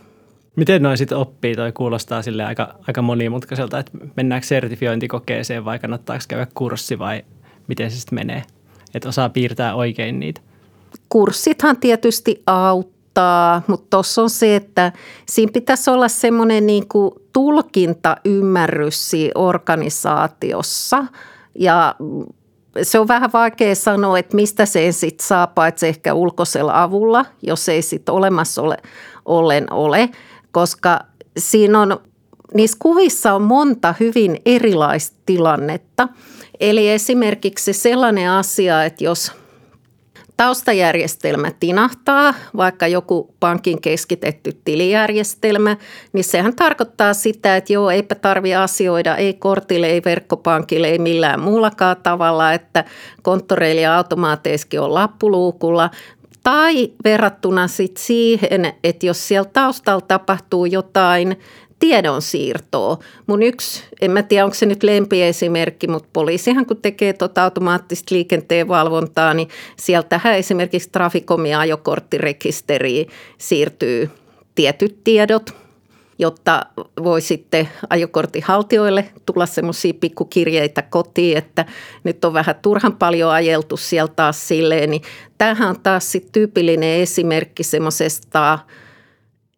Miten 0.55 0.83
noin 0.83 0.97
sitten 0.97 1.17
oppii? 1.17 1.55
Toi 1.55 1.71
kuulostaa 1.71 2.21
sille 2.21 2.43
aika, 2.43 2.75
aika 2.87 3.01
monimutkaiselta, 3.01 3.79
että 3.79 3.91
mennäänkö 4.15 4.47
sertifiointikokeeseen 4.47 5.65
vai 5.65 5.79
kannattaako 5.79 6.23
käydä 6.27 6.47
kurssi 6.53 6.99
vai 6.99 7.23
miten 7.67 7.91
se 7.91 7.97
sitten 7.97 8.15
menee? 8.15 8.43
Että 8.93 9.09
osaa 9.09 9.29
piirtää 9.29 9.75
oikein 9.75 10.19
niitä. 10.19 10.41
Kurssithan 11.09 11.77
tietysti 11.77 12.43
auttaa, 12.47 13.00
mutta 13.67 13.87
tuossa 13.89 14.21
on 14.21 14.29
se, 14.29 14.55
että 14.55 14.91
siinä 15.25 15.51
pitäisi 15.53 15.89
olla 15.89 16.07
semmoinen 16.07 16.65
niin 16.65 16.83
tulkintaymmärrys 17.33 19.09
siinä 19.09 19.31
organisaatiossa 19.35 21.05
ja 21.55 21.95
se 22.83 22.99
on 22.99 23.07
vähän 23.07 23.29
vaikea 23.33 23.75
sanoa, 23.75 24.19
että 24.19 24.35
mistä 24.35 24.65
se 24.65 24.91
sitten 24.91 25.27
saa, 25.27 25.47
paitsi 25.47 25.87
ehkä 25.87 26.13
ulkoisella 26.13 26.83
avulla, 26.83 27.25
jos 27.41 27.69
ei 27.69 27.81
sitten 27.81 28.15
olemassa 28.15 28.61
ole, 28.61 28.77
ollen 29.25 29.73
ole 29.73 30.09
koska 30.51 30.99
siinä 31.37 31.79
on, 31.79 31.99
niissä 32.53 32.77
kuvissa 32.79 33.33
on 33.33 33.41
monta 33.41 33.95
hyvin 33.99 34.37
erilaista 34.45 35.17
tilannetta. 35.25 36.07
Eli 36.59 36.89
esimerkiksi 36.89 37.73
sellainen 37.73 38.29
asia, 38.29 38.83
että 38.83 39.03
jos 39.03 39.31
taustajärjestelmä 40.41 41.51
tinahtaa, 41.60 42.33
vaikka 42.57 42.88
joku 42.88 43.36
pankin 43.39 43.81
keskitetty 43.81 44.62
tilijärjestelmä, 44.65 45.77
niin 46.13 46.24
sehän 46.24 46.55
tarkoittaa 46.55 47.13
sitä, 47.13 47.57
että 47.57 47.74
joo, 47.74 47.89
eipä 47.89 48.15
tarvi 48.15 48.55
asioida, 48.55 49.15
ei 49.15 49.33
kortille, 49.33 49.88
ei 49.88 50.01
verkkopankille, 50.05 50.88
ei 50.88 51.00
millään 51.00 51.39
muullakaan 51.39 51.98
tavalla, 52.03 52.53
että 52.53 52.83
konttoreilla 53.21 53.81
ja 53.81 53.98
automaateiskin 53.98 54.81
on 54.81 54.93
lappuluukulla, 54.93 55.89
tai 56.43 56.91
verrattuna 57.03 57.67
sit 57.67 57.98
siihen, 57.98 58.74
että 58.83 59.05
jos 59.05 59.27
siellä 59.27 59.50
taustalla 59.53 60.01
tapahtuu 60.01 60.65
jotain 60.65 61.39
tiedonsiirtoa. 61.81 62.97
Mun 63.27 63.43
yksi, 63.43 63.83
en 64.01 64.11
mä 64.11 64.23
tiedä 64.23 64.45
onko 64.45 64.55
se 64.55 64.65
nyt 64.65 64.83
lempiesimerkki, 64.83 65.88
mutta 65.88 66.09
poliisihan 66.13 66.65
kun 66.65 66.81
tekee 66.81 67.13
tuota 67.13 67.43
automaattista 67.43 68.15
liikenteen 68.15 68.67
valvontaa, 68.67 69.33
niin 69.33 69.50
sieltähän 69.77 70.35
esimerkiksi 70.35 70.89
Traficomin 70.91 71.57
ajokorttirekisteriin 71.57 73.07
siirtyy 73.38 74.09
tietyt 74.55 75.03
tiedot– 75.03 75.50
jotta 76.21 76.65
voi 77.03 77.21
sitten 77.21 77.69
ajokortin 77.89 78.43
haltijoille 78.43 79.09
tulla 79.25 79.45
semmoisia 79.45 79.93
pikkukirjeitä 79.93 80.81
kotiin, 80.81 81.38
että 81.38 81.65
nyt 82.03 82.25
on 82.25 82.33
vähän 82.33 82.55
turhan 82.61 82.95
paljon 82.95 83.31
ajeltu 83.31 83.77
sieltä 83.77 84.13
taas 84.15 84.47
silleen, 84.47 84.89
niin 84.89 85.01
tämähän 85.38 85.69
on 85.69 85.79
taas 85.83 86.11
sitten 86.11 86.31
tyypillinen 86.31 87.00
esimerkki 87.00 87.63
semmoisesta 87.63 88.59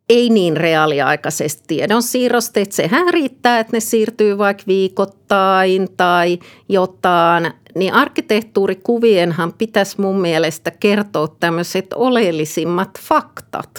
ei 0.10 0.29
niin 0.29 0.57
reaaliaikaisesta 0.57 1.63
tiedonsiirrosta, 1.67 2.60
että 2.60 2.75
sehän 2.75 3.13
riittää, 3.13 3.60
että 3.60 3.77
ne 3.77 3.79
siirtyy 3.79 4.38
vaikka 4.38 4.63
viikoittain 4.67 5.88
tai 5.98 6.39
jotain, 6.69 7.53
niin 7.75 7.93
arkkitehtuurikuvienhan 7.93 9.53
pitäisi 9.53 10.01
mun 10.01 10.22
mielestä 10.22 10.72
kertoa 10.72 11.27
tämmöiset 11.39 11.93
oleellisimmat 11.93 12.89
faktat. 13.00 13.69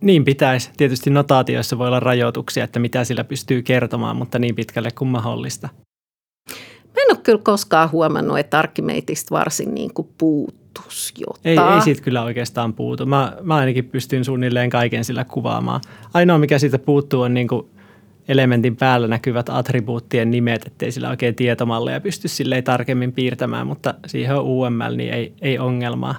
Niin 0.00 0.24
pitäisi. 0.24 0.70
Tietysti 0.76 1.10
notaatioissa 1.10 1.78
voi 1.78 1.86
olla 1.86 2.00
rajoituksia, 2.00 2.64
että 2.64 2.78
mitä 2.78 3.04
sillä 3.04 3.24
pystyy 3.24 3.62
kertomaan, 3.62 4.16
mutta 4.16 4.38
niin 4.38 4.54
pitkälle 4.54 4.90
kuin 4.90 5.08
mahdollista. 5.08 5.68
Mä 6.94 7.02
en 7.02 7.10
ole 7.10 7.20
kyllä 7.22 7.40
koskaan 7.42 7.90
huomannut, 7.92 8.38
että 8.38 8.58
Arkimeitistä 8.58 9.34
varsin 9.34 9.74
niin 9.74 9.94
kuin 9.94 10.08
puuttuisi 10.18 10.63
jotain. 11.18 11.40
Ei, 11.44 11.74
ei 11.74 11.82
siitä 11.82 12.02
kyllä 12.02 12.22
oikeastaan 12.22 12.74
puutu. 12.74 13.06
Mä, 13.06 13.36
mä 13.42 13.54
ainakin 13.54 13.84
pystyn 13.84 14.24
suunnilleen 14.24 14.70
kaiken 14.70 15.04
sillä 15.04 15.24
kuvaamaan. 15.24 15.80
Ainoa, 16.14 16.38
mikä 16.38 16.58
siitä 16.58 16.78
puuttuu, 16.78 17.22
on 17.22 17.34
niin 17.34 17.48
kuin 17.48 17.66
elementin 18.28 18.76
päällä 18.76 19.08
näkyvät 19.08 19.48
attribuuttien 19.48 20.30
nimet, 20.30 20.66
ettei 20.66 20.92
sillä 20.92 21.10
oikein 21.10 21.34
tietomalleja 21.34 22.00
pysty 22.00 22.28
silleen 22.28 22.64
tarkemmin 22.64 23.12
piirtämään, 23.12 23.66
mutta 23.66 23.94
siihen 24.06 24.36
on 24.36 24.44
UML, 24.44 24.96
niin 24.96 25.14
ei, 25.14 25.32
ei 25.42 25.58
ongelmaa. 25.58 26.14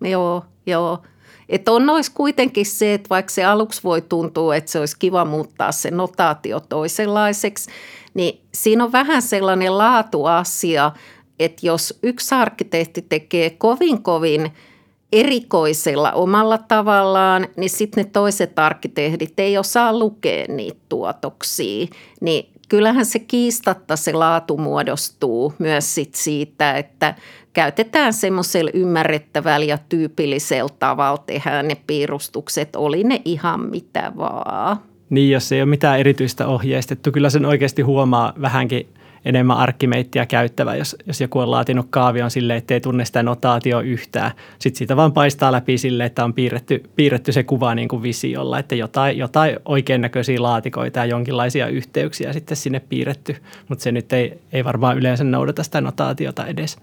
Joo, 0.00 0.44
joo. 0.66 1.02
Että 1.48 1.72
on 1.72 1.90
olisi 1.90 2.12
kuitenkin 2.14 2.66
se, 2.66 2.94
että 2.94 3.08
vaikka 3.08 3.32
se 3.32 3.44
aluksi 3.44 3.82
voi 3.84 4.02
tuntua, 4.02 4.56
että 4.56 4.70
se 4.70 4.78
olisi 4.78 4.98
kiva 4.98 5.24
muuttaa 5.24 5.72
se 5.72 5.90
notaatio 5.90 6.60
toisenlaiseksi, 6.60 7.70
niin 8.14 8.40
siinä 8.54 8.84
on 8.84 8.92
vähän 8.92 9.22
sellainen 9.22 9.78
laatuasia, 9.78 10.92
että 11.38 11.66
jos 11.66 11.98
yksi 12.02 12.34
arkkitehti 12.34 13.02
tekee 13.02 13.50
kovin 13.50 14.02
kovin 14.02 14.52
erikoisella 15.12 16.12
omalla 16.12 16.58
tavallaan, 16.58 17.46
niin 17.56 17.70
sitten 17.70 18.04
ne 18.04 18.10
toiset 18.10 18.58
arkkitehdit 18.58 19.40
ei 19.40 19.58
osaa 19.58 19.98
lukea 19.98 20.44
niitä 20.48 20.80
tuotoksia. 20.88 21.86
Niin 22.20 22.48
kyllähän 22.68 23.06
se 23.06 23.18
kiistatta 23.18 23.96
se 23.96 24.12
laatu 24.12 24.56
muodostuu 24.56 25.54
myös 25.58 25.94
sit 25.94 26.14
siitä, 26.14 26.72
että 26.72 27.14
käytetään 27.52 28.12
semmoisella 28.12 28.70
ymmärrettävällä 28.74 29.66
ja 29.66 29.78
tyypillisellä 29.88 30.70
tavalla 30.78 31.22
tehdään 31.26 31.68
ne 31.68 31.76
piirustukset, 31.86 32.76
oli 32.76 33.04
ne 33.04 33.22
ihan 33.24 33.60
mitä 33.60 34.12
vaan. 34.16 34.76
Niin, 35.10 35.30
jos 35.30 35.52
ei 35.52 35.60
ole 35.60 35.70
mitään 35.70 36.00
erityistä 36.00 36.46
ohjeistettu, 36.46 37.12
kyllä 37.12 37.30
sen 37.30 37.46
oikeasti 37.46 37.82
huomaa 37.82 38.32
vähänkin 38.40 38.88
enemmän 39.24 39.56
arkkimeittiä 39.56 40.26
käyttävä, 40.26 40.76
jos, 40.76 40.96
jos 41.06 41.20
joku 41.20 41.38
on 41.38 41.50
laatinut 41.50 41.86
kaavion 41.90 42.30
silleen, 42.30 42.58
ettei 42.58 42.80
tunne 42.80 43.04
sitä 43.04 43.22
notaatio 43.22 43.80
yhtään. 43.80 44.30
Sitten 44.58 44.78
siitä 44.78 44.96
vaan 44.96 45.12
paistaa 45.12 45.52
läpi 45.52 45.78
sille, 45.78 46.04
että 46.04 46.24
on 46.24 46.34
piirretty, 46.34 46.82
piirretty 46.96 47.32
se 47.32 47.42
kuva 47.42 47.74
niin 47.74 47.88
kuin 47.88 48.02
visiolla, 48.02 48.58
että 48.58 48.74
jotain, 48.74 49.18
jotain 49.18 49.56
oikein 49.64 50.00
näköisiä 50.00 50.42
laatikoita 50.42 50.98
ja 50.98 51.04
jonkinlaisia 51.04 51.68
yhteyksiä 51.68 52.32
sitten 52.32 52.56
sinne 52.56 52.80
piirretty, 52.80 53.36
mutta 53.68 53.82
se 53.82 53.92
nyt 53.92 54.12
ei, 54.12 54.38
ei 54.52 54.64
varmaan 54.64 54.98
yleensä 54.98 55.24
noudata 55.24 55.62
sitä 55.62 55.80
notaatiota 55.80 56.46
edes. 56.46 56.78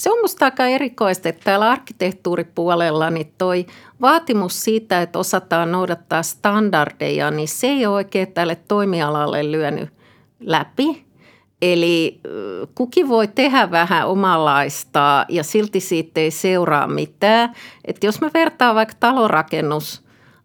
Se 0.00 0.10
on 0.10 0.18
minusta 0.18 0.44
aika 0.44 0.66
erikoista, 0.66 1.28
että 1.28 1.44
täällä 1.44 1.70
arkkitehtuuripuolella 1.70 3.10
niin 3.10 3.32
toi 3.38 3.66
vaatimus 4.00 4.64
siitä, 4.64 5.02
että 5.02 5.18
osataan 5.18 5.72
noudattaa 5.72 6.22
standardeja, 6.22 7.30
niin 7.30 7.48
se 7.48 7.66
ei 7.66 7.86
ole 7.86 7.94
oikein 7.94 8.32
tälle 8.32 8.56
toimialalle 8.68 9.50
lyönyt 9.52 9.90
läpi. 10.40 11.03
Eli 11.72 12.20
kukin 12.74 13.08
voi 13.08 13.28
tehdä 13.28 13.70
vähän 13.70 14.08
omanlaista 14.08 15.26
ja 15.28 15.44
silti 15.44 15.80
siitä 15.80 16.20
ei 16.20 16.30
seuraa 16.30 16.86
mitään. 16.86 17.54
Että 17.84 18.06
jos 18.06 18.20
mä 18.20 18.30
vertaan 18.34 18.74
vaikka 18.74 18.94
talorakennus 19.00 20.02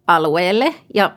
alueelle 0.08 0.76
ja 0.94 1.12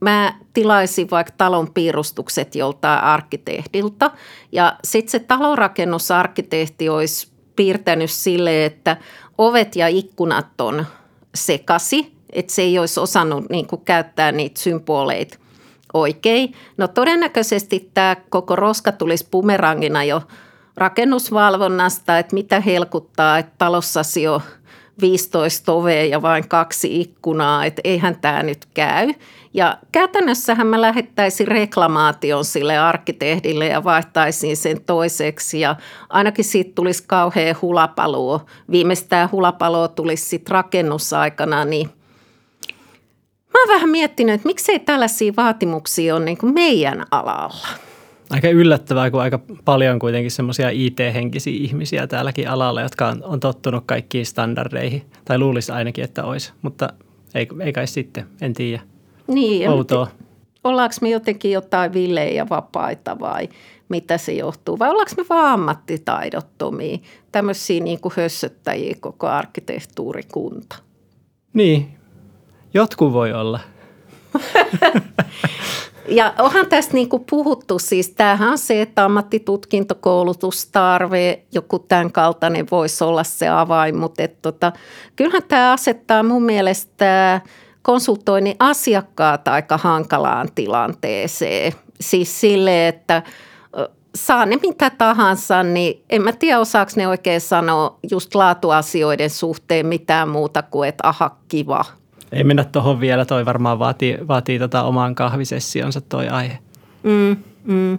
mä 0.00 0.34
tilaisin 0.52 1.10
vaikka 1.10 1.32
talon 1.38 1.72
piirustukset 1.74 2.54
joltain 2.54 3.00
arkkitehdilta 3.00 4.10
ja 4.52 4.76
sitten 4.84 5.10
se 5.10 5.18
talonrakennusarkkitehti 5.18 6.88
olisi 6.88 7.28
piirtänyt 7.56 8.10
sille, 8.10 8.64
että 8.64 8.96
ovet 9.38 9.76
ja 9.76 9.88
ikkunat 9.88 10.60
on 10.60 10.86
sekasi, 11.34 12.12
että 12.32 12.52
se 12.52 12.62
ei 12.62 12.78
olisi 12.78 13.00
osannut 13.00 13.48
niin 13.50 13.66
käyttää 13.84 14.32
niitä 14.32 14.60
symboleita 14.60 15.38
oikein. 16.00 16.54
No 16.76 16.88
todennäköisesti 16.88 17.90
tämä 17.94 18.16
koko 18.28 18.56
roska 18.56 18.92
tulisi 18.92 19.28
bumerangina 19.30 20.04
jo 20.04 20.22
rakennusvalvonnasta, 20.76 22.18
että 22.18 22.34
mitä 22.34 22.60
helkuttaa, 22.60 23.38
että 23.38 23.52
talossasi 23.58 24.28
on 24.28 24.40
15 25.00 25.72
ovea 25.72 26.04
ja 26.04 26.22
vain 26.22 26.48
kaksi 26.48 27.00
ikkunaa, 27.00 27.64
että 27.64 27.80
eihän 27.84 28.20
tämä 28.20 28.42
nyt 28.42 28.66
käy. 28.74 29.12
Ja 29.54 29.78
käytännössähän 29.92 30.66
mä 30.66 30.80
lähettäisin 30.80 31.48
reklamaation 31.48 32.44
sille 32.44 32.78
arkkitehdille 32.78 33.66
ja 33.66 33.84
vaihtaisin 33.84 34.56
sen 34.56 34.80
toiseksi 34.84 35.60
ja 35.60 35.76
ainakin 36.08 36.44
siitä 36.44 36.72
tulisi 36.74 37.04
kauhean 37.06 37.56
hulapalo. 37.62 38.40
Viimeistään 38.70 39.30
hulapalo 39.32 39.88
tulisi 39.88 40.28
sitten 40.28 40.52
rakennusaikana, 40.52 41.64
niin 41.64 41.90
mä 43.58 43.62
oon 43.62 43.76
vähän 43.76 43.90
miettinyt, 43.90 44.34
että 44.34 44.46
miksei 44.46 44.78
tällaisia 44.78 45.32
vaatimuksia 45.36 46.16
ole 46.16 46.24
niin 46.24 46.38
kuin 46.38 46.54
meidän 46.54 47.06
alalla. 47.10 47.68
Aika 48.30 48.48
yllättävää, 48.48 49.10
kun 49.10 49.20
aika 49.20 49.40
paljon 49.64 49.98
kuitenkin 49.98 50.30
semmoisia 50.30 50.70
IT-henkisiä 50.70 51.52
ihmisiä 51.56 52.06
täälläkin 52.06 52.48
alalla, 52.48 52.80
jotka 52.80 53.08
on, 53.08 53.24
on 53.24 53.40
tottunut 53.40 53.84
kaikkiin 53.86 54.26
standardeihin. 54.26 55.02
Tai 55.24 55.38
luulisi 55.38 55.72
ainakin, 55.72 56.04
että 56.04 56.24
olisi, 56.24 56.52
mutta 56.62 56.88
ei, 57.34 57.48
ei 57.60 57.72
kai 57.72 57.86
sitten, 57.86 58.26
en 58.40 58.52
tiedä. 58.52 58.82
Niin, 59.26 59.70
Outoa. 59.70 60.08
Ollaanko 60.64 60.94
me 61.00 61.10
jotenkin 61.10 61.50
jotain 61.50 61.92
villejä 61.92 62.32
ja 62.32 62.48
vapaita 62.48 63.20
vai 63.20 63.48
mitä 63.88 64.18
se 64.18 64.32
johtuu? 64.32 64.78
Vai 64.78 64.90
ollaanko 64.90 65.12
me 65.16 65.24
vaan 65.28 65.52
ammattitaidottomia, 65.52 66.98
tämmöisiä 67.32 67.80
niin 67.80 68.00
kuin 68.00 68.12
hössöttäjiä 68.16 68.94
koko 69.00 69.26
arkkitehtuurikunta? 69.26 70.76
Niin, 71.52 71.97
jotkut 72.74 73.12
voi 73.12 73.32
olla. 73.32 73.60
Ja 76.08 76.34
onhan 76.38 76.66
tästä 76.66 76.94
niin 76.94 77.08
kuin 77.08 77.24
puhuttu, 77.30 77.78
siis 77.78 78.10
tämähän 78.10 78.50
on 78.50 78.58
se, 78.58 78.82
että 78.82 79.04
ammattitutkintokoulutustarve, 79.04 81.42
joku 81.52 81.78
tämän 81.78 82.12
kaltainen 82.12 82.66
voisi 82.70 83.04
olla 83.04 83.24
se 83.24 83.48
avain, 83.48 83.96
mutta 83.96 84.22
et 84.22 84.42
tota, 84.42 84.72
kyllähän 85.16 85.42
tämä 85.48 85.72
asettaa 85.72 86.22
mun 86.22 86.42
mielestä 86.42 87.40
konsultoinnin 87.82 88.56
asiakkaat 88.58 89.48
aika 89.48 89.78
hankalaan 89.78 90.48
tilanteeseen. 90.54 91.72
Siis 92.00 92.40
sille, 92.40 92.88
että 92.88 93.22
saa 94.14 94.46
ne 94.46 94.58
mitä 94.62 94.90
tahansa, 94.90 95.62
niin 95.62 96.02
en 96.10 96.22
mä 96.22 96.32
tiedä 96.32 96.60
osaako 96.60 96.92
ne 96.96 97.08
oikein 97.08 97.40
sanoa 97.40 97.98
just 98.10 98.34
laatuasioiden 98.34 99.30
suhteen 99.30 99.86
mitään 99.86 100.28
muuta 100.28 100.62
kuin, 100.62 100.88
että 100.88 101.08
aha, 101.08 101.36
kiva. 101.48 101.84
Ei 102.32 102.44
mennä 102.44 102.64
tuohon 102.64 103.00
vielä, 103.00 103.24
toi 103.24 103.46
varmaan 103.46 103.78
vaatii, 103.78 104.18
vaatii 104.28 104.58
tota 104.58 104.82
oman 104.82 105.14
kahvisessionsa 105.14 106.00
toi 106.00 106.28
aihe. 106.28 106.58
Mm, 107.02 107.36
mm. 107.64 107.98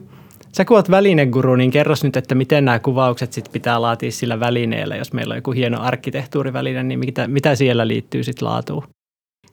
Sä 0.52 0.66
kun 0.66 0.78
oot 0.78 0.92
välineguru, 0.92 1.56
niin 1.56 1.72
kerros 1.72 2.04
nyt, 2.04 2.18
että 2.18 2.36
miten 2.36 2.66
nämä 2.66 2.80
kuvaukset 2.80 3.34
sit 3.34 3.50
pitää 3.52 3.82
laatia 3.82 4.12
sillä 4.12 4.40
välineellä. 4.40 4.96
Jos 4.96 5.14
meillä 5.14 5.32
on 5.32 5.38
joku 5.38 5.52
hieno 5.52 5.82
arkkitehtuuriväline, 5.82 6.84
niin 6.84 7.00
mitä, 7.00 7.28
mitä 7.28 7.56
siellä 7.56 7.88
liittyy 7.88 8.24
sitten 8.24 8.48
laatuun? 8.48 8.84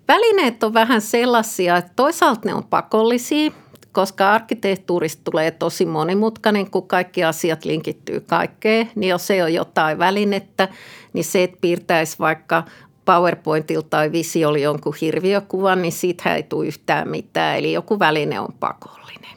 Välineet 0.09 0.63
on 0.63 0.75
vähän 0.75 1.01
sellaisia, 1.01 1.77
että 1.77 1.93
toisaalta 1.97 2.41
ne 2.45 2.55
on 2.55 2.65
pakollisia, 2.65 3.51
koska 3.93 4.33
arkkitehtuurista 4.33 5.23
tulee 5.25 5.51
tosi 5.51 5.87
monimutkainen, 5.87 6.71
kun 6.71 6.89
kaikki 6.89 7.25
asiat 7.25 7.65
linkittyy 7.65 8.21
kaikkeen, 8.21 8.91
niin 8.95 9.11
jos 9.11 9.31
ei 9.31 9.43
ole 9.43 9.51
jotain 9.51 9.99
välinettä, 9.99 10.69
niin 11.13 11.25
se, 11.25 11.43
että 11.43 11.59
piirtäisi 11.61 12.19
vaikka 12.19 12.65
PowerPointilta 13.07 13.89
tai 13.89 14.13
visiolla 14.13 14.59
jonkun 14.59 14.95
hirviökuvan, 15.01 15.83
niin 15.83 15.93
siitä 15.93 16.35
ei 16.35 16.43
tule 16.43 16.67
yhtään 16.67 17.09
mitään, 17.09 17.59
eli 17.59 17.73
joku 17.73 17.99
väline 17.99 18.41
on 18.41 18.53
pakollinen. 18.61 19.37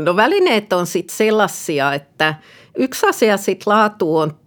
No 0.00 0.16
välineet 0.16 0.72
on 0.72 0.86
sitten 0.86 1.16
sellaisia, 1.16 1.94
että 1.94 2.34
yksi 2.76 3.06
asia 3.06 3.36
sitten 3.36 3.72
laatu 3.72 4.16
on 4.16 4.38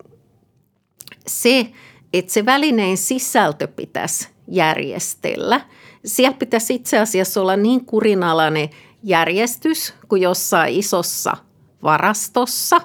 se, 1.28 1.72
että 2.14 2.34
se 2.34 2.46
välineen 2.46 2.98
sisältö 2.98 3.68
pitäisi 3.68 4.30
järjestellä. 4.48 5.62
Siellä 6.06 6.38
pitäisi 6.38 6.76
itse 6.76 7.00
asiassa 7.00 7.42
olla 7.42 7.56
niin 7.56 7.86
kurinalainen 7.86 8.70
järjestys 9.04 9.94
kuin 10.08 10.22
jossain 10.22 10.76
isossa 10.76 11.38
varastossa 11.84 12.82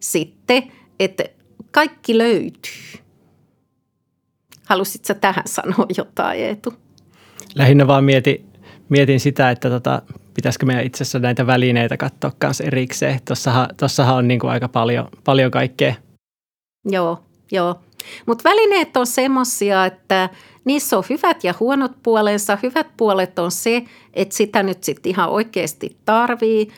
sitten, 0.00 0.72
että 1.00 1.24
kaikki 1.70 2.18
löytyy. 2.18 3.01
Halusitko 4.68 5.14
tähän 5.14 5.44
sanoa 5.46 5.86
jotain, 5.96 6.40
Eetu? 6.40 6.74
Lähinnä 7.54 7.86
vaan 7.86 8.04
mietin, 8.04 8.46
mietin 8.88 9.20
sitä, 9.20 9.50
että 9.50 9.70
tota, 9.70 10.02
pitäisikö 10.34 10.66
meidän 10.66 10.84
itse 10.84 11.04
asiassa 11.04 11.18
näitä 11.18 11.46
välineitä 11.46 11.96
katsoa 11.96 12.32
myös 12.42 12.60
erikseen. 12.60 13.20
Tossahan, 13.24 13.68
tossahan 13.76 14.16
on 14.16 14.28
niin 14.28 14.40
kuin 14.40 14.50
aika 14.50 14.68
paljon, 14.68 15.08
paljon 15.24 15.50
kaikkea. 15.50 15.94
Joo, 16.84 17.22
joo. 17.52 17.80
Mutta 18.26 18.48
välineet 18.48 18.96
on 18.96 19.06
semmoisia, 19.06 19.86
että 19.86 20.28
niissä 20.64 20.98
on 20.98 21.04
hyvät 21.10 21.44
ja 21.44 21.54
huonot 21.60 21.92
puolensa. 22.02 22.58
Hyvät 22.62 22.86
puolet 22.96 23.38
on 23.38 23.50
se, 23.50 23.82
että 24.14 24.36
sitä 24.36 24.62
nyt 24.62 24.84
sitten 24.84 25.10
ihan 25.10 25.28
oikeasti 25.28 25.96
tarvii. 26.04 26.68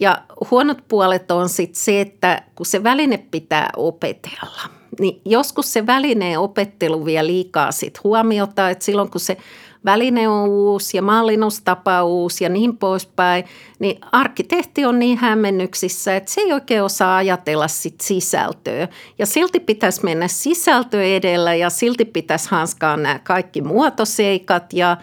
Ja 0.00 0.22
huonot 0.50 0.78
puolet 0.88 1.30
on 1.30 1.48
sitten 1.48 1.80
se, 1.80 2.00
että 2.00 2.42
kun 2.54 2.66
se 2.66 2.82
väline 2.82 3.24
pitää 3.30 3.70
opetella, 3.76 4.79
niin 5.00 5.20
joskus 5.24 5.72
se 5.72 5.86
välineen 5.86 6.38
opettelu 6.38 7.04
vie 7.04 7.26
liikaa 7.26 7.72
sit 7.72 8.04
huomiota, 8.04 8.70
että 8.70 8.84
silloin 8.84 9.10
kun 9.10 9.20
se 9.20 9.36
väline 9.84 10.28
on 10.28 10.48
uusi 10.48 10.96
ja 10.96 11.02
mallinnustapa 11.02 12.04
uusi 12.04 12.44
ja 12.44 12.50
niin 12.50 12.76
poispäin, 12.76 13.44
niin 13.78 13.98
arkkitehti 14.12 14.84
on 14.84 14.98
niin 14.98 15.18
hämmennyksissä, 15.18 16.16
että 16.16 16.32
se 16.32 16.40
ei 16.40 16.52
oikein 16.52 16.82
osaa 16.82 17.16
ajatella 17.16 17.68
sit 17.68 18.00
sisältöä. 18.00 18.88
Ja 19.18 19.26
silti 19.26 19.60
pitäisi 19.60 20.04
mennä 20.04 20.28
sisältö 20.28 21.04
edellä 21.04 21.54
ja 21.54 21.70
silti 21.70 22.04
pitäisi 22.04 22.48
hanskaa 22.50 22.96
nämä 22.96 23.18
kaikki 23.18 23.62
muotoseikat 23.62 24.72
ja 24.72 24.96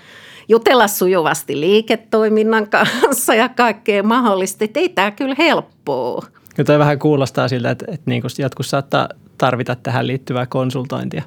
jutella 0.49 0.87
sujuvasti 0.87 1.59
liiketoiminnan 1.59 2.67
kanssa 2.69 3.35
ja 3.35 3.49
kaikkea 3.49 4.03
mahdollista. 4.03 4.63
Että 4.63 4.79
ei 4.79 4.89
tämä 4.89 5.11
kyllä 5.11 5.35
helppoa. 5.37 6.25
Ja 6.57 6.79
vähän 6.79 6.99
kuulostaa 6.99 7.47
siltä, 7.47 7.71
että, 7.71 7.85
että 7.87 8.11
niin 8.11 8.23
jotkut 8.37 8.65
saattaa 8.65 9.09
tarvita 9.37 9.75
tähän 9.75 10.07
liittyvää 10.07 10.45
konsultointia. 10.45 11.23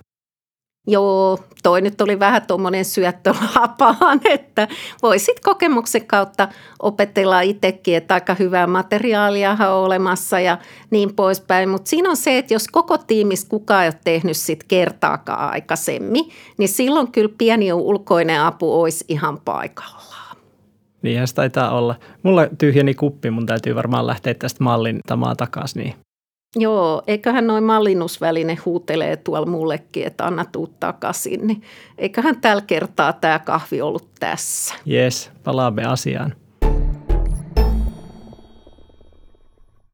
Joo, 0.87 1.38
toi 1.62 1.81
nyt 1.81 2.01
oli 2.01 2.18
vähän 2.18 2.46
tuommoinen 2.46 2.85
syöttölapaan, 2.85 4.20
että 4.31 4.68
voisit 5.03 5.40
kokemuksen 5.40 6.07
kautta 6.07 6.49
opetella 6.83 7.40
itsekin, 7.40 7.96
että 7.96 8.14
aika 8.14 8.37
hyvää 8.38 8.66
materiaalia 8.66 9.57
on 9.61 9.85
olemassa 9.85 10.40
ja 10.40 10.59
niin 10.90 11.14
poispäin. 11.14 11.68
Mutta 11.68 11.90
siinä 11.90 12.11
on 12.11 12.16
se, 12.16 12.38
että 12.38 12.55
jos 12.55 12.68
koko 12.68 12.99
tiimistä 12.99 13.51
kukaan 13.51 13.85
ei 13.85 13.88
ole 13.88 14.01
tehnyt 14.05 14.37
sit 14.37 14.64
kertaakaan 14.64 15.51
aikaisemmin, 15.51 16.29
niin 16.59 16.68
silloin 16.68 17.12
kyllä 17.12 17.35
pieni 17.38 17.73
ulkoinen 17.73 18.40
apu 18.40 18.81
olisi 18.81 19.05
ihan 19.09 19.40
paikallaan. 19.44 20.37
Niinhän 21.03 21.29
se 21.29 21.35
taitaa 21.35 21.79
olla. 21.79 21.94
Mulla 22.23 22.46
tyhjeni 22.59 22.94
kuppi, 22.94 23.31
mun 23.31 23.46
täytyy 23.46 23.75
varmaan 23.75 24.07
lähteä 24.07 24.35
tästä 24.35 24.64
mallintamaan 24.64 25.37
takaisin, 25.37 25.83
niin 25.83 25.94
Joo, 26.57 27.03
eiköhän 27.07 27.47
noin 27.47 27.65
mallinnusväline 27.65 28.59
huutelee 28.65 29.17
tuolla 29.17 29.47
mullekin, 29.47 30.07
että 30.07 30.27
anna 30.27 30.45
tuu 30.45 30.67
takaisin. 30.81 31.47
Niin 31.47 31.63
eiköhän 31.99 32.41
tällä 32.41 32.63
kertaa 32.67 33.13
tämä 33.13 33.39
kahvi 33.39 33.81
ollut 33.81 34.09
tässä. 34.21 34.75
Jes, 34.85 35.31
palaamme 35.45 35.85
asiaan. 35.85 36.35